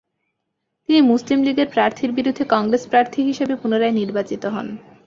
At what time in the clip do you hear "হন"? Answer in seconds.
4.45-4.67